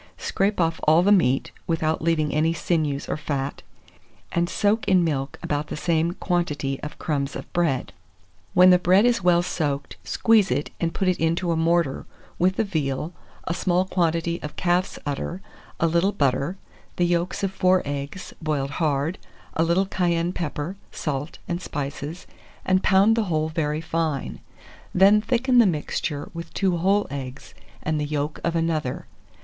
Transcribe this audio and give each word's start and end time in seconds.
scrape 0.17 0.59
off 0.59 0.79
all 0.85 1.03
the 1.03 1.11
meat, 1.11 1.51
without 1.67 2.01
leaving 2.01 2.33
any 2.33 2.53
sinews 2.53 3.07
or 3.07 3.15
fat, 3.15 3.61
and 4.31 4.49
soak 4.49 4.87
in 4.87 5.03
milk 5.03 5.37
about 5.43 5.67
the 5.67 5.77
same 5.77 6.13
quantity 6.13 6.79
of 6.81 6.97
crumbs 6.97 7.35
of 7.35 7.45
bread. 7.53 7.93
When 8.55 8.71
the 8.71 8.79
bread 8.79 9.05
is 9.05 9.21
well 9.21 9.43
soaked, 9.43 9.97
squeeze 10.03 10.49
it, 10.49 10.71
and 10.79 10.91
put 10.95 11.07
it 11.07 11.19
into 11.19 11.51
a 11.51 11.55
mortar, 11.55 12.07
with 12.39 12.55
the 12.55 12.63
veal, 12.63 13.13
a 13.43 13.53
small 13.53 13.85
quantity 13.85 14.41
of 14.41 14.55
calf's 14.55 14.97
udder, 15.05 15.39
a 15.79 15.85
little 15.85 16.11
butter, 16.13 16.57
the 16.95 17.05
yolks 17.05 17.43
of 17.43 17.51
4 17.51 17.83
eggs, 17.85 18.33
boiled 18.41 18.71
hard, 18.71 19.19
a 19.53 19.61
little 19.61 19.85
cayenne 19.85 20.33
pepper, 20.33 20.77
salt, 20.91 21.37
and 21.47 21.61
spices, 21.61 22.25
and 22.65 22.81
pound 22.81 23.15
the 23.15 23.25
whole 23.25 23.49
very 23.49 23.81
fine; 23.81 24.39
then 24.95 25.21
thicken 25.21 25.59
the 25.59 25.67
mixture 25.67 26.27
with 26.33 26.51
2 26.55 26.77
whole 26.77 27.05
eggs, 27.11 27.53
and 27.83 27.99
the 28.01 28.05
yolk 28.07 28.39
of 28.43 28.55
another. 28.55 29.05